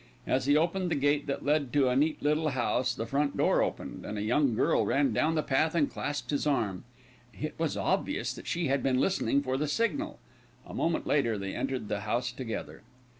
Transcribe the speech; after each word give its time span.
As 0.25 0.47
he 0.47 0.57
opened 0.57 0.89
the 0.89 0.95
gate 0.95 1.27
that 1.27 1.45
led 1.45 1.71
to 1.73 1.87
a 1.87 1.95
neat 1.95 2.23
little 2.23 2.49
house, 2.49 2.95
the 2.95 3.05
front 3.05 3.37
door 3.37 3.61
opened, 3.61 4.03
and 4.03 4.17
a 4.17 4.23
young 4.23 4.55
girl 4.55 4.83
ran 4.83 5.13
down 5.13 5.35
the 5.35 5.43
path 5.43 5.75
and 5.75 5.91
clasped 5.91 6.31
his 6.31 6.47
arm. 6.47 6.85
It 7.39 7.53
was 7.59 7.77
obvious 7.77 8.33
that 8.33 8.47
she 8.47 8.65
had 8.67 8.81
been 8.81 8.99
listening 8.99 9.43
for 9.43 9.57
the 9.57 9.67
signal. 9.67 10.17
A 10.65 10.73
moment 10.73 11.05
later 11.05 11.37
they 11.37 11.53
entered 11.53 11.87
the 11.87 11.99
house 11.99 12.31
together. 12.31 12.81